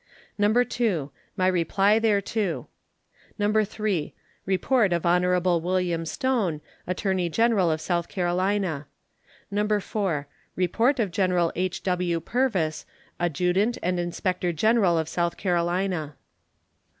No. 0.35 0.51
2. 0.51 1.11
My 1.37 1.45
reply 1.45 1.99
thereto. 1.99 2.67
No. 3.37 3.63
3. 3.63 4.15
Report 4.47 4.93
of 4.93 5.05
Hon. 5.05 5.61
William 5.61 6.07
Stone, 6.07 6.59
attorney 6.87 7.29
general 7.29 7.69
of 7.69 7.79
South 7.79 8.07
Carolina. 8.09 8.87
No. 9.51 9.79
4. 9.79 10.27
Report 10.55 10.97
of 10.99 11.11
General 11.11 11.51
H.W. 11.55 12.19
Purvis, 12.19 12.83
adjutant 13.19 13.77
and 13.83 13.99
inspector 13.99 14.51
general 14.51 14.97
of 14.97 15.07
South 15.07 15.37
Carolina. 15.37 16.15